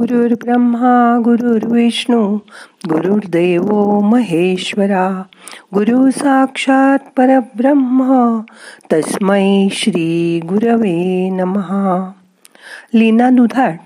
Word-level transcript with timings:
गुरुर्ब्रह्मा 0.00 1.20
गुरुर्विष्णू 1.24 2.36
गुरुर्देव 2.88 4.00
महेश्वरा 4.00 5.22
गुरु 5.74 6.10
साक्षात 6.10 6.98
परब्रह्म 7.16 8.40
तस्मै 8.92 9.68
श्री 9.72 10.40
गुरवे 10.44 11.30
नमहा 11.30 12.12
लीना 12.94 13.30
दुधाट 13.30 13.78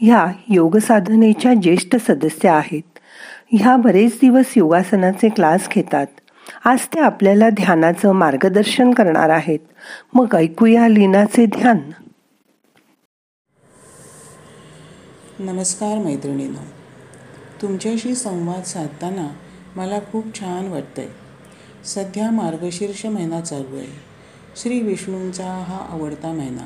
ह्या 0.00 0.26
योगसाधनेच्या 0.48 1.54
ज्येष्ठ 1.54 1.96
सदस्य 1.96 2.48
आहेत. 2.48 2.98
ह्या 3.52 3.76
बरेच 3.76 4.18
दिवस 4.20 4.46
योगासनाचे 4.56 5.28
क्लास 5.28 5.68
घेतात. 5.74 6.06
आज 6.64 6.78
ते 6.78 7.00
आपल्याला 7.00 7.50
ध्यानाचं 7.50 8.12
मार्गदर्शन 8.12 8.90
करणार 8.90 9.30
आहेत. 9.30 9.58
मग 10.14 10.34
ऐकूया 10.34 10.88
लीनाचे 10.88 11.46
ध्यान. 11.46 11.78
नमस्कार 15.38 15.98
मैत्रिणींनो. 15.98 16.58
तुमच्याशी 17.62 18.14
संवाद 18.14 18.62
साधताना 18.62 19.28
मला 19.76 19.98
खूप 19.98 20.24
छान 20.34 20.68
वाटतंय. 20.68 21.08
सध्या 21.84 22.30
मार्गशीर्ष 22.30 23.06
महिना 23.06 23.40
चालू 23.40 23.76
आहे. 23.76 23.86
श्री 24.56 24.80
विष्णूंचा 24.80 25.46
हा 25.46 25.86
आवडता 25.90 26.32
महिना. 26.32 26.62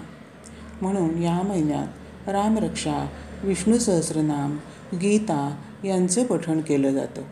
म्हणून 0.81 1.23
या 1.23 1.43
महिन्यात 1.43 1.87
रामरक्षा 2.29 3.09
विष्णू 3.43 3.79
सहस्रनाम 3.79 4.59
गीता 4.97 5.57
यांचं 5.85 6.25
पठण 6.25 6.61
केलं 6.61 6.91
जातं. 6.91 7.23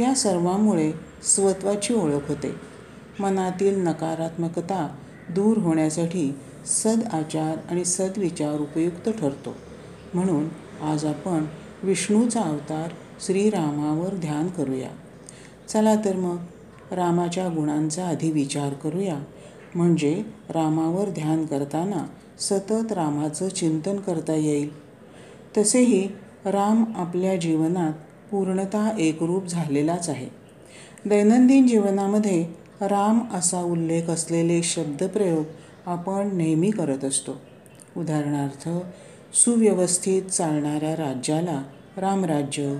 या 0.00 0.14
सर्वांमुळे 0.14 0.92
स्वत्वाची 1.22 1.94
ओळख 1.94 2.28
होते. 2.28 2.54
मनातील 3.20 3.86
नकारात्मकता 3.86 4.96
दूर 5.30 5.58
होण्यासाठी 5.58 6.38
सद 6.66 7.00
आचार 7.12 7.56
आणि 7.70 7.84
सद्विचार 7.84 8.60
उपयुक्त 8.60 9.08
ठरतो. 9.08 9.56
म्हणून 10.14 10.48
आज 10.82 11.04
आपण 11.04 11.44
विष्णूचा 11.82 12.40
अवतार 12.40 12.90
श्रीरामावर 13.26 14.14
ध्यान 14.14 14.48
करूया. 14.48 14.88
चला 15.68 15.94
तर 15.94 16.16
मग 16.16 16.36
रामाच्या 16.92 17.48
गुणांचा 17.48 18.08
आधी 18.08 18.30
विचार 18.30 18.72
करूया. 18.72 19.24
म्हणजे 19.74 20.24
रामावर 20.48 21.08
ध्यान 21.08 21.46
करताना 21.46 22.06
सतत 22.38 22.92
रामाचं 22.92 23.48
चिंतन 23.48 23.96
करता 23.96 24.34
येईल. 24.34 24.70
तसेही 25.58 26.08
राम 26.44 26.84
आपल्या 26.96 27.36
जीवनात 27.36 27.92
पूर्णतः 28.30 28.90
एकरूप 28.98 29.46
झालेलाच 29.46 30.08
आहे. 30.08 30.28
दैनंदिन 31.08 31.66
जीवनामध्ये 31.66 32.46
राम 32.80 33.18
असा 33.34 33.62
उल्लेख 33.62 34.02
असलेले 34.02 34.62
शब्दप्रयोग 34.62 35.44
आपण 35.86 36.36
नेहमी 36.36 36.70
करत 36.70 37.04
असतो. 37.04 37.32
उदाहरणार्थ 37.96 38.68
सुव्यवस्थित 39.34 40.22
चालणाऱ्या 40.22 40.96
राज्याला 40.96 41.62
रामराज्य. 41.96 42.78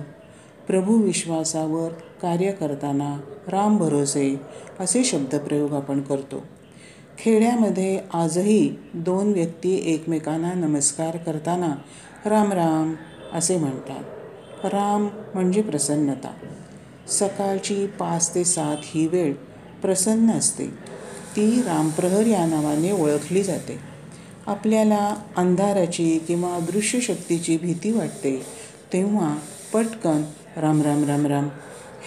प्रभू 0.67 0.97
विश्वासावर 0.97 1.89
कार्य 2.21 2.51
करताना 2.51 3.17
राम 3.47 3.77
भरोसे 3.77 4.41
असे 4.79 5.03
शब्दप्रयोग 5.03 5.73
आपण 5.73 6.01
करतो. 6.01 6.43
खेड्यामध्ये 7.17 7.99
आजही 8.13 8.75
दोन 8.93 9.31
व्यक्ती 9.31 9.81
एकमेकांना 9.85 10.53
नमस्कार 10.53 11.17
करताना 11.17 11.75
राम 12.25 12.51
राम 12.51 12.95
असे 13.33 13.57
म्हणतात. 13.57 14.03
राम 14.65 15.07
म्हणजे 15.33 15.61
प्रसन्नता. 15.61 16.33
सकाळची 17.07 17.87
पाच 17.87 18.35
ते 18.35 18.43
सात 18.43 18.77
ही 18.81 19.07
वेळ 19.07 19.33
प्रसन्न 19.81 20.31
असते. 20.31 20.67
ती 21.35 21.61
रामप्रहर 21.61 22.25
या 22.25 22.45
नावाने 22.45 22.91
ओळखली 22.91 23.43
जाते. 23.43 23.92
आपल्याला 24.47 25.15
अंधाराची 25.35 26.19
किंवा 26.19 26.59
दृश्यशक्तीची 26.59 27.57
भीती 27.57 27.91
वाटते 27.91 28.45
तेव्हा 28.93 29.37
पटकन 29.73 30.23
राम 30.57 30.81
राम 30.81 31.05
राम 31.05 31.25
राम 31.25 31.47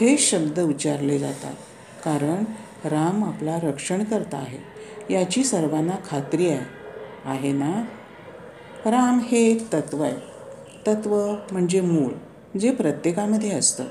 हे 0.00 0.18
शब्द 0.18 0.60
उच्चारले 0.60 1.18
जातात. 1.18 1.54
कारण 2.04 2.44
राम 2.84 3.24
आपला 3.24 3.58
रक्षण 3.62 4.04
करता 4.04 4.36
आहे 4.36 4.58
याची 5.14 5.44
सर्वांना 5.44 5.92
खात्री 6.10 6.48
आहे. 6.48 6.60
आहे 7.24 7.52
ना? 7.52 7.84
राम 8.90 9.20
हे 9.20 9.50
एक 9.50 9.72
तत्व 9.72 10.02
आहे. 10.02 10.16
तत्व 10.86 11.34
म्हणजे 11.52 11.80
मूळ 11.80 12.12
जे 12.58 12.70
प्रत्येकामध्ये 12.70 13.50
असतं. 13.50 13.84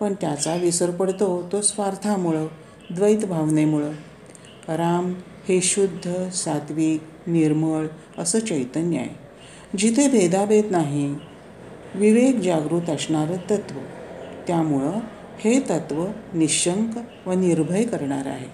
पण 0.00 0.14
त्याचा 0.20 0.54
विसर 0.54 0.90
पडतो 0.90 1.48
तो 1.52 1.60
स्वार्थामुळं 1.60 2.46
द्वैत 2.94 3.18
भावनेमुळं. 3.18 3.90
राम 4.68 5.14
हे 5.48 5.60
शुद्ध 5.60 6.28
सात्विक 6.28 7.02
निर्मळ 7.28 7.86
असं 8.18 8.38
चैतन्य 8.38 8.98
आहे. 8.98 9.28
जिथे 9.78 10.08
भेदाभेद 10.08 10.64
नाही 10.70 11.14
विवेक 11.94 12.36
जागृत 12.36 12.90
असणारं 12.90 13.36
तत्व. 13.36 13.78
त्यामुळं 14.46 14.92
हे 15.38 15.60
तत्व 15.60 16.06
निशंक 16.34 16.94
व 17.26 17.32
निर्भय 17.32 17.84
करणार 17.84 18.26
आहे. 18.26 18.46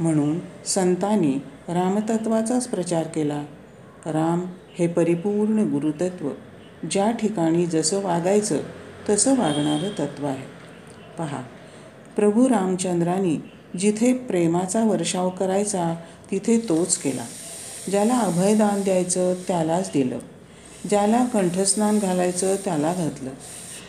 म्हणून 0.00 0.38
संतांनी 0.66 1.34
रामतत्वाचाच 1.68 2.68
प्रचार 2.68 3.02
केला. 3.02 3.44
राम 4.06 4.46
हे 4.78 4.86
परिपूर्ण 4.86 5.58
गुरुतत्व 5.58 6.30
ज्या 6.90 7.10
ठिकाणी 7.10 7.66
जसं 7.66 8.02
वागायचं 8.02 8.56
तसं 9.10 9.30
वागणारं 9.30 9.88
तत्व 9.98 10.26
आहे. 10.26 10.46
पहा 11.18 11.42
प्रभू 12.16 12.48
रामचंद्रांनी 12.48 13.36
जिथे 13.78 14.12
प्रेमाचा 14.12 14.84
वर्षाव 14.84 15.30
करायचा 15.30 15.94
तिथे 16.30 16.58
तोच 16.68 16.96
केला. 16.96 17.24
ज्याला 17.90 18.18
अभयदान 18.18 18.82
द्यायचं 18.82 19.34
त्यालाच 19.48 19.90
दिलं. 19.94 20.18
ज्याला 20.90 21.24
कंठस्नान 21.24 21.98
घालायचं 21.98 22.56
त्याला 22.64 22.94
घातलं. 22.94 23.30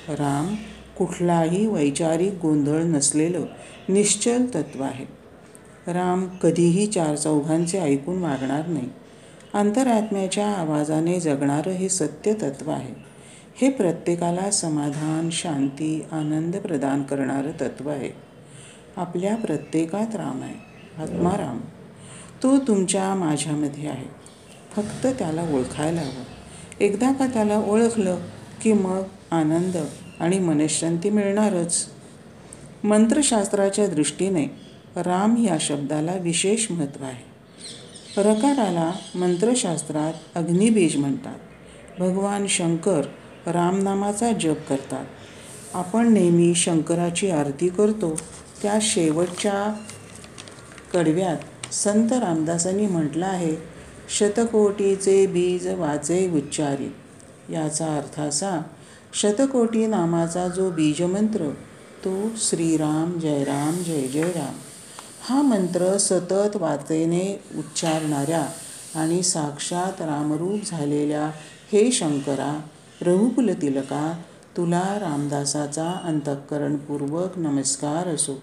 राम 0.10 0.56
कुठलाही 0.98 1.68
वैचारिक 1.68 2.34
गोंधळ 2.42 2.82
नसलेलं 2.82 3.46
निश्चल 3.90 4.46
तत्व 4.46 4.84
आहे. 4.84 5.06
राम 5.88 6.28
कधीही 6.28 6.88
चार 6.88 7.16
चौघांचे 7.16 7.80
ऐकून 7.80 8.18
वागणार 8.18 8.68
नाही. 8.68 8.90
अंतरात्म्याच्या 9.54 10.48
आवाजाने 10.48 11.20
जगणारं 11.20 11.72
हे 11.72 11.90
सत्य 11.90 12.34
तत्व 12.34 12.72
आहे. 12.72 12.94
हे 13.62 13.70
प्रत्येकाला 13.70 14.52
समाधान 14.52 15.30
शांती 15.32 16.06
आनंद 16.12 16.56
प्रदान 16.56 17.04
करणारं 17.04 17.52
तत्व 17.62 17.90
आहे. 17.90 18.10
आपल्या 18.96 19.36
प्रत्येकात 19.36 20.16
राम 20.16 20.42
आहे. 20.42 20.72
आत्माराम 21.04 21.60
तो 22.44 22.58
तुमच्या 22.58 23.16
माझ्यामध्ये 23.16 23.90
आहे. 23.90 24.06
फक्त 24.76 25.08
त्याला 25.20 25.44
ओळखायला 25.44 26.02
हवं. 26.02 26.24
एकदा 26.80 27.12
का 27.12 27.28
त्याला 27.28 27.58
ओळखलं 27.58 28.18
की 28.62 28.74
मग 28.74 29.04
आनंद 29.32 29.78
आणि 30.20 30.40
मनशांती 30.40 31.10
मिळणारच. 31.10 31.86
मंत्रशास्त्राच्या 32.84 33.88
दृष्टीने 33.88 34.46
राम 34.96 35.38
या 35.38 35.58
शब्दाला 35.60 36.14
विशेष 36.14 36.72
महत्त्व 36.72 37.04
आहे. 37.04 37.32
रकाराला 38.22 38.92
मंत्रशास्त्रात 39.16 40.14
अग्निबीज 40.36 40.96
म्हणतात. 40.96 41.36
भगवान 42.00 42.48
शंकर 42.48 43.02
रामनामाचा 43.48 44.32
जप 44.32 44.68
करतात. 44.70 45.06
आपण 45.74 46.14
नेहमी 46.14 46.56
शंकराची 46.56 47.30
आरती 47.32 47.70
करतो 47.70 48.20
त्या 48.62 48.78
शेवटच्या 48.82 49.74
कडव्यात 50.94 51.38
संत 51.72 52.14
रामदासांनी 52.14 52.88
म्हटलं 52.88 53.26
आहे 53.26 53.56
शतकोटीचे 54.20 55.26
बीज 55.28 55.68
वाचे 55.68 56.30
उच्चारी. 56.38 56.92
याचा 57.54 57.86
अर्थ 57.98 58.20
असा 58.20 58.62
शतकोटी 59.14 59.86
नामाचा 59.88 60.48
जो 60.48 60.70
बीजमंत्र 60.72 61.50
तो 62.06 62.32
श्रीराम 62.38 63.20
जय 63.20 63.44
राम 63.44 63.84
जय 63.84 64.08
जय 64.08 64.32
राम 64.32 64.54
हा 65.24 65.42
मंत्र 65.42 65.98
सतत 65.98 66.56
वाचेने 66.56 67.44
उच्चारणाऱ्या 67.58 68.46
आणि 68.96 69.22
साक्षात 69.24 70.02
रामरूप 70.02 70.60
झालेल्या 70.66 71.26
हे 71.74 71.92
शंकरा 71.92 72.60
रघुकुल 73.02 73.50
तिलका 73.62 74.22
तुला 74.58 74.84
रामदासाचा 75.02 75.92
अंतःकरणपूर्वक 76.04 77.38
नमस्कार 77.38 78.08
असो. 78.08 78.40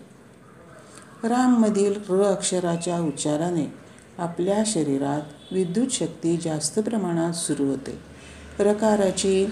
राममधील 1.25 1.95
र 2.11 2.23
अक्षराच्या 2.23 3.01
उच्चाराने 3.01 3.73
आपल्या 4.19 4.63
शरीरात 4.67 5.53
विद्युत 5.53 5.87
शक्ती 5.91 6.37
जास्त 6.37 6.79
प्रमाणात 6.79 7.33
सुरू 7.33 7.65
होते. 7.65 7.99
रकाराची 8.61 9.47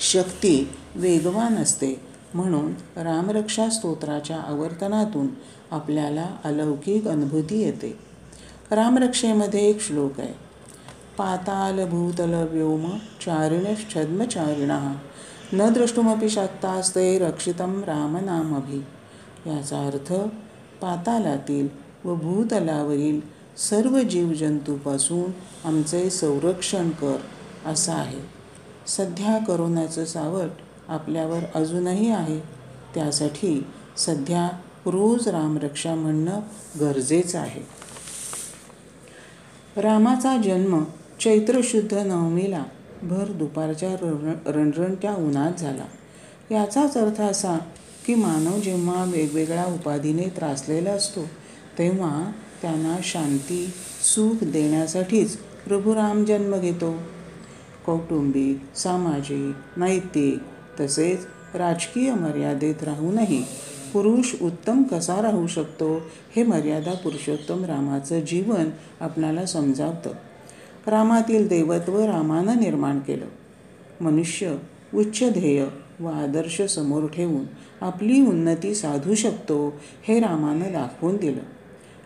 शक्ती 0.00 0.70
वेगवान 0.94 1.56
असते. 1.56 2.00
म्हणून 2.34 2.72
रामरक्षा 2.96 3.68
स्तोत्राच्या 3.68 4.40
आवर्तनातून 4.40 5.26
आपल्याला 5.70 6.26
अलौकिक 6.44 7.08
अनुभूती 7.08 7.60
येते. 7.60 7.98
रामरक्षेमध्ये 8.70 9.60
एक 9.60 9.80
श्लोक 9.80 10.20
आहे. 10.20 10.34
पाताल 11.18 11.88
भूतल 11.88 12.46
व्योम 12.50 12.90
चारिणश्छद्मचारिण 13.20 14.70
न 15.60 15.72
द्रष्टुमपि 15.72 16.28
शक्तास्ते 16.28 17.18
रक्षितम 17.18 17.84
रामनामभि। 17.84 18.84
याचा 19.46 19.86
अर्थ 19.86 20.12
पातालातील 20.82 21.68
व 22.04 22.14
भूतलावरील 22.14 23.20
सर्व 23.56 24.02
जीवजंतूपासून 24.02 25.30
आमचे 25.64 26.10
संरक्षण 26.10 26.90
कर 26.90 27.16
असं 27.66 27.92
आहे. 27.92 28.20
सध्या 28.86 29.38
करोनाचं 29.38 30.04
सावट 30.04 30.50
आपल्यावर 30.88 31.40
अजूनही 31.54 32.10
आहे. 32.10 32.40
त्यासाठी 32.94 33.66
सध्या 33.96 34.48
रोज 34.86 35.28
रामरक्षा 35.28 35.94
म्हणणं 35.94 36.40
गरजेचं 36.80 37.38
आहे. 37.38 37.62
रामाचा 39.80 40.36
जन्म 40.36 40.84
चैत्रशुद्ध 41.20 41.94
नवमीला 41.94 42.64
भर 43.02 43.24
दुपारच्या 43.24 43.92
रण 43.92 44.34
रणरणत्या 44.46 45.14
उन्हात 45.14 45.52
झाला. 45.52 45.84
याचाच 46.50 46.96
अर्थ 46.96 47.20
असा 47.20 47.58
की 48.06 48.14
मानव 48.14 48.60
जेव्हा 48.60 49.04
वेगवेगळ्या 49.04 49.64
उपाधीने 49.64 50.22
त्रासलेला 50.22 50.90
असतो 50.90 51.22
तेव्हा 51.78 52.32
त्यांना 52.62 52.96
शांती 53.02 53.70
सुख 54.14 54.44
देण्यासाठीच 54.44 55.36
प्रभू 55.36 55.94
राम 55.94 56.24
जन्म 56.24 56.60
घेतो. 56.60 56.94
कौटुंबिक 57.86 58.78
सामाजिक 58.78 59.78
नैतिक 59.78 60.38
तसेच 60.80 61.26
राजकीय 61.54 62.14
मर्यादेत 62.14 62.82
राहूनही 62.82 63.44
पुरुष 63.92 64.34
उत्तम 64.42 64.82
कसा 64.82 65.22
राहू 65.22 65.46
शकतो 65.46 66.00
हे 66.36 66.42
मर्यादा 66.42 66.92
पुरुषोत्तम 66.92 67.64
रामाचं 67.64 68.20
जीवन 68.20 68.70
आपणाला 69.00 69.46
समजावतं. 69.46 70.10
रामातील 70.86 71.48
देवत्व 71.48 72.00
रामानं 72.00 72.56
निर्माण 72.56 72.98
केलं. 72.98 73.24
मनुष्य 74.04 74.56
उच्च 74.94 75.32
ध्येय 75.32 75.66
व 76.00 76.06
आदर्श 76.06 76.62
समोर 76.62 77.06
ठेवून 77.06 77.44
आपली 77.80 78.26
उन्नती 78.26 78.74
साधू 78.74 79.14
शकतो 79.14 79.80
हे 80.08 80.20
रामानं 80.20 80.72
दाखवून 80.72 81.16
दिलं. 81.16 81.40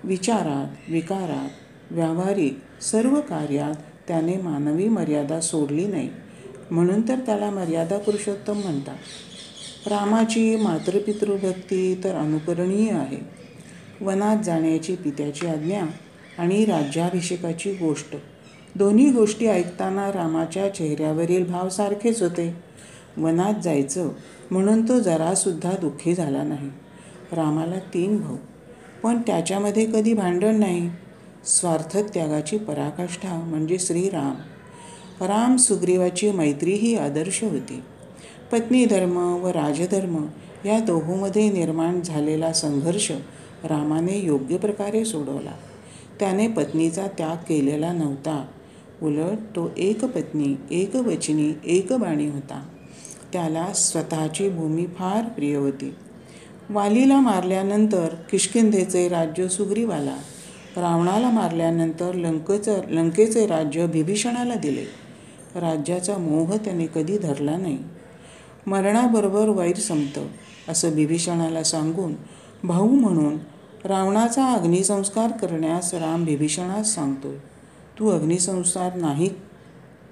विचारात 0.04 0.90
विकारात 0.90 1.48
व्यावहारिक 1.90 2.58
सर्व 2.82 3.20
कार्यात 3.20 3.74
त्याने 4.08 4.36
मानवी 4.36 4.88
मर्यादा 4.88 5.40
सोडली 5.40 5.86
नाही. 5.86 6.10
म्हणून 6.70 7.08
तर 7.08 7.16
त्याला 7.18 7.50
मर्यादा 7.50 7.98
पुरुषोत्तम 7.98 8.56
म्हणतात. 8.56 8.96
रामाची 9.86 10.56
मातृपितृभक्ती 10.56 12.00
तर 12.04 12.14
अनुकरणीय 12.14 12.90
आहे. 12.90 13.18
वनात 14.00 14.36
जाण्याची 14.44 14.96
पित्याची 14.96 15.46
आज्ञा 15.46 15.82
आणि 16.38 16.64
राज्याभिषेकाची 16.64 17.72
गोष्ट. 17.72 18.16
दोन्ही 18.76 19.10
गोष्टी 19.10 19.46
ऐकताना 19.46 20.12
रामाच्या 20.12 20.74
चेहऱ्यावरील 20.74 21.44
भाव 21.44 21.68
सारखेच 21.68 22.22
होते. 22.22 22.56
वनात 23.18 23.54
जायचं 23.64 24.08
म्हणून 24.50 24.88
तो 24.88 25.00
जरासुद्धा 25.00 25.72
दुःखी 25.80 26.14
झाला 26.14 26.42
नाही. 26.42 26.70
रामाला 27.32 27.78
तीन 27.94 28.20
भाऊ. 28.20 28.36
पण 29.02 29.22
त्याच्यामध्ये 29.26 29.86
कधी 29.86 30.14
भांडण 30.14 30.54
नाही. 30.54 30.90
स्वार्थ 31.44 31.98
त्यागाची 31.98 32.58
पराकाष्ठा 32.58 33.36
म्हणजे 33.36 33.78
श्रीराम. 33.78 34.34
राम 35.24 35.56
सुग्रीवाची 35.56 36.30
मैत्री 36.30 36.72
ही 36.72 36.96
आदर्श 36.96 37.44
होती. 37.44 37.82
पत्नी 38.52 38.84
धर्म 38.84 39.16
व 39.16 39.48
राजधर्म 39.48 40.26
या 40.64 40.80
दोहोमध्ये 40.80 41.50
निर्माण 41.50 42.00
झालेला 42.00 42.52
संघर्ष 42.52 43.12
रामाने 43.64 44.18
योग्य 44.18 44.56
प्रकारे 44.56 45.04
सोडवला. 45.04 45.52
त्याने 46.20 46.48
पत्नीचा 46.48 47.06
त्याग 47.18 47.36
केलेला 47.36 47.92
नव्हता. 47.92 48.46
उलट 49.02 49.38
तो 49.56 49.70
एक 49.76 50.04
पत्नी 50.04 50.56
एक 50.70 50.96
वचनी 50.96 51.52
एक 51.64 51.86
बाणी 51.92 52.28
होता. 52.28 52.68
त्याला 53.34 53.72
स्वतःची 53.72 54.48
भूमी 54.48 54.86
फार 54.86 55.24
प्रिय 55.28 55.56
होती. 55.56 55.94
वालीला 56.70 57.20
मारल्यानंतर 57.20 58.14
किष्किंधेचे 58.30 59.08
राज्य 59.08 59.48
सुग्रीवाला 59.48 60.14
रावणाला 60.76 61.30
मारल्यानंतर 61.30 62.14
लंकेचं 62.14 62.80
लंकेचे 62.88 63.46
राज्य 63.46 63.86
बिभीषणाला 63.86 64.54
दिले. 64.54 64.84
राज्याचा 65.54 66.16
मोह 66.18 66.56
त्याने 66.56 66.86
कधी 66.86 67.18
धरला 67.18 67.56
नाही. 67.56 67.78
मरणाबरोबर 68.66 69.48
वैर 69.48 69.76
संपतं 69.76 70.26
असं 70.68 70.94
बिभीषणाला 70.94 71.62
सांगून 71.62 72.14
भाऊ 72.64 72.88
म्हणून 72.88 73.38
रावणाचा 73.84 74.46
अग्निसंस्कार 74.52 75.32
करण्यास 75.32 75.94
राम 75.94 76.24
बिभीषणास 76.24 76.94
सांगतो 76.94 77.32
तू 77.98 78.08
अग्निसंस्कार 78.08 78.94
नाही 78.94 79.28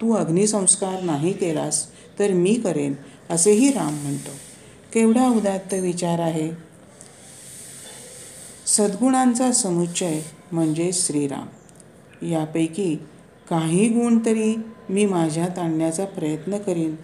तू 0.01 0.13
अग्निसंस्कार 0.13 1.03
नाही 1.03 1.33
केलास 1.33 1.87
तर 2.19 2.33
मी 2.33 2.55
करेन 2.55 2.95
असेही 3.31 3.73
राम 3.73 4.03
म्हणतो. 4.03 4.31
केवढा 4.93 5.29
उदात्त 5.29 5.75
विचार 5.75 6.19
आहे? 6.19 6.51
सद्गुणांचा 8.67 9.53
समुच्चय 9.53 10.21
म्हणजे 10.53 10.91
श्रीराम. 10.93 11.47
यापैकी 12.27 12.97
काही 13.51 13.89
गुण 13.89 14.19
तरी 14.27 14.57
मी 14.89 15.07
माझ्यात 15.07 15.59
आणण्याचा 15.59 16.05
प्रयत्न 16.05 16.59
करीन. 16.59 16.97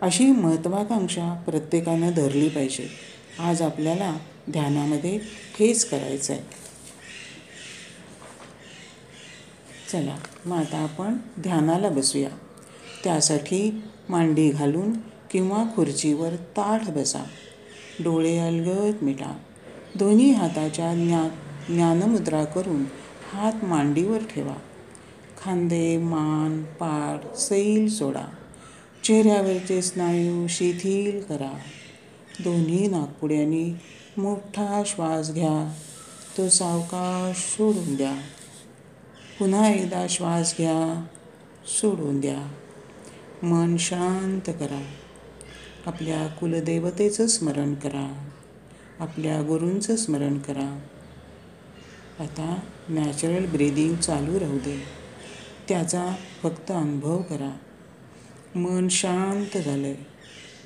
अशी 0.00 0.26
महत्त्वाकांक्षा 0.26 1.42
प्रत्येकानं 1.46 2.10
धरली 2.10 2.48
पाहिजे. 2.48 2.88
आज 3.38 3.62
आपल्याला 3.62 4.16
ध्यानामध्ये 4.50 5.20
हेच 5.60 5.84
करायचं 5.84 6.32
आहे 6.32 6.42
चला 9.92 10.16
मग 10.46 10.56
आता 10.56 10.78
आपण 10.78 11.16
ध्यानाला 11.40 11.88
बसूया. 11.88 12.28
त्यासाठी 13.04 13.82
मांडी 14.10 14.50
घालून 14.50 14.92
किंवा 15.30 15.64
खुर्चीवर 15.76 16.34
ताठ 16.36 16.90
बसा. 16.90 17.24
डोळे 18.00 18.38
अलगद 18.38 19.02
मिटा. 19.02 19.38
दोन्ही 19.94 20.32
हाताच्या 20.32 20.94
ज्ञा 20.94 21.28
ज्ञानमुद्रा 21.68 22.44
करून 22.44 22.84
हात 23.32 23.64
मांडीवर 23.64 24.18
ठेवा. 24.18 24.54
खांदे 25.44 25.98
मान 25.98 26.62
पाठ 26.62 27.36
सैल 27.36 27.88
सोडा. 27.88 28.24
चेहऱ्यावरचे 29.04 29.82
स्नायू 29.82 30.46
शिथिल 30.46 31.22
करा. 31.22 31.58
दोन्ही 32.44 32.86
नागपुड्यांनी 32.86 33.72
मोठा 34.16 34.82
श्वास 34.86 35.32
घ्या. 35.32 35.74
तो 36.38 36.48
सावकाश 36.48 37.36
सोडून 37.38 37.96
द्या. 37.96 38.14
पुन्हा 39.38 39.68
एकदा 39.68 40.06
श्वास 40.08 40.54
घ्या. 40.58 41.04
सोडून 41.80 42.20
द्या. 42.20 42.48
मन 43.42 43.76
शांत 43.76 44.54
करा. 44.60 44.92
आपल्या 45.86 46.26
कुलदेवतेचं 46.26 47.26
स्मरण 47.26 47.74
करा. 47.74 48.28
आपल्या 48.98 49.42
गुरूंचं 49.42 49.96
स्मरण 49.96 50.38
करा. 50.38 50.80
आता 52.20 52.60
नॅचरल 52.88 53.46
ब्रीदिंग 53.46 53.96
चालू 53.96 54.40
राहू 54.40 54.58
दे. 54.58 54.82
त्याचा 55.68 56.14
फक्त 56.42 56.70
अनुभव 56.70 57.22
करा. 57.22 57.56
मन 58.54 58.88
शांत 58.88 59.58
झालं 59.58 59.86
आहे 59.86 60.06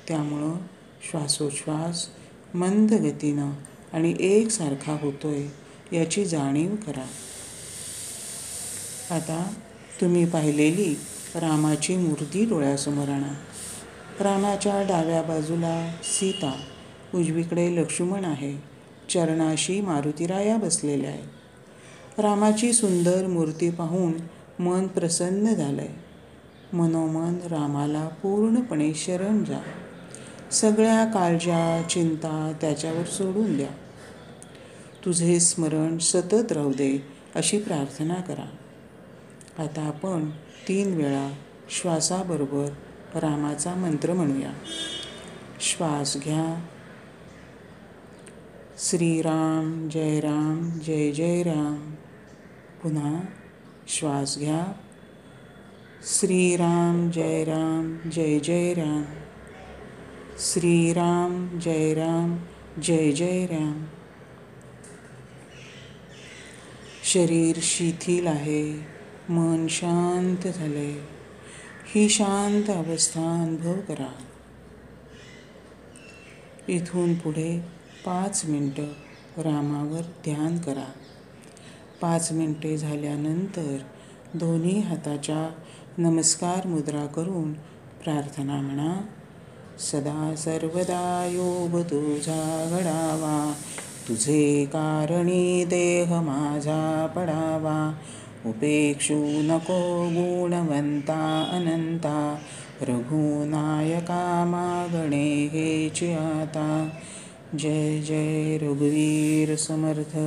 त्यामुळं 0.07 0.53
श्वासोच्छ्वास 1.09 2.09
मंद 2.53 2.93
गतीनं 2.93 3.51
आणि 3.93 4.15
एकसारखा 4.19 4.97
होतो 5.01 5.27
आहे 5.27 5.65
याची 5.97 6.25
जाणीव 6.25 6.75
करा. 6.75 7.07
आता 9.15 9.53
तुम्ही 10.01 10.25
पाहिलेली 10.25 10.95
रामाची 11.35 11.97
मूर्ती 11.97 12.45
डोळ्यासमोर 12.45 13.09
आणा. 13.09 13.33
रामाच्या 14.19 14.81
डाव्या 14.81 15.21
बाजूला 15.21 15.91
सीता 16.03 16.53
उजवीकडे 17.15 17.75
लक्ष्मण 17.75 18.25
आहे. 18.25 18.57
चरणाशी 19.09 19.81
मारुतीराया 19.81 20.57
बसलेल्या 20.57 21.09
आहे 21.09 21.23
रामाची 22.21 22.73
सुंदर 22.73 23.27
मूर्ती 23.27 23.69
पाहून 23.69 24.13
मन 24.59 24.87
प्रसन्न 24.87 25.53
झालंय. 25.53 25.87
मनोमन 26.73 27.35
रामाला 27.51 28.07
पूर्णपणे 28.07 28.93
शरण 28.93 29.43
जा 29.43 29.59
सगळ्या 30.51 31.05
काळजा 31.05 31.83
चिंता 31.89 32.53
त्याच्यावर 32.61 33.03
सोडून 33.03 33.57
द्या. 33.57 33.69
तुझे 35.05 35.39
स्मरण 35.39 35.97
सतत 35.97 36.51
राहू 36.51 36.71
दे 36.71 37.07
अशी 37.35 37.59
प्रार्थना 37.59 38.13
करा. 38.13 38.45
आता 39.59 39.81
आपण 39.81 40.29
तीन 40.67 40.93
वेळा 40.93 41.33
श्वासाबरोबर 41.69 42.69
रामाचा 43.19 43.75
मंत्र 43.75 44.13
म्हणूया. 44.13 44.51
श्वास 45.59 46.17
घ्या. 46.23 46.65
श्रीराम 48.77 49.89
जय 49.89 50.19
राम 50.19 50.69
जय 50.69 51.11
जय 51.11 51.43
राम. 51.43 51.91
पुन्हा 52.83 53.21
श्वास 53.87 54.37
घ्या. 54.37 54.73
श्रीराम 56.03 57.11
जय 57.11 57.43
राम 57.43 58.09
जय 58.09 58.39
जय 58.39 58.73
राम. 58.73 59.03
श्रीराम 60.39 61.59
जय 61.59 61.93
राम 61.93 62.37
जय 62.81 63.11
जय 63.11 63.45
राम. 63.45 63.85
शरीर 67.03 67.55
शिथिल 67.61 68.27
आहे. 68.27 68.94
मन 69.29 69.67
शांत 69.69 70.47
झाले 70.47 71.01
ही 71.95 72.09
शांत 72.09 72.69
अवस्था 72.69 73.43
अनुभव 73.43 73.73
करा. 73.87 74.11
इथून 76.67 77.13
पुढे 77.13 77.65
पाच 78.05 78.45
मिनटं 78.45 78.83
रामावर 79.37 80.01
ध्यान 80.01 80.57
करा. 80.57 80.91
पाच 82.01 82.31
मिनटे 82.31 82.77
झाल्यानंतर 82.77 83.77
दोन्ही 84.33 84.79
हाताच्या 84.79 85.49
नमस्कार 85.97 86.67
मुद्रा 86.67 87.05
करून 87.05 87.53
प्रार्थना 88.03 88.61
म्हणा. 88.61 89.01
सदा 89.79 90.35
सर्वदा 90.37 91.29
योग 91.31 91.81
तुझा 91.81 92.67
घडावा. 92.71 93.53
तुझे 94.07 94.65
कारणी 94.65 95.65
देह 95.65 96.21
माझा 96.21 97.07
पडावा. 97.15 97.93
उपेक्षु 98.47 99.15
नको 99.15 100.09
गुणवंता 100.09 101.43
अनन्ता। 101.43 102.39
रघुनायका 102.81 104.45
मागणे 104.45 105.45
हेची 105.45 105.89
चियाता। 105.89 106.89
जय 107.55 108.01
जय 108.01 108.57
रघुवीर 108.57 109.55
समर्थ। 109.55 110.17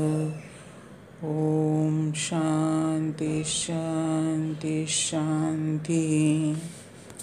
ॐ 1.24 2.12
शान्ति 2.14 3.42
शान्ति 3.46 4.86
शान्तिः। 4.88 6.87